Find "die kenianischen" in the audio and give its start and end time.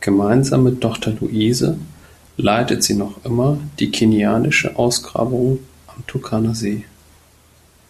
3.78-4.74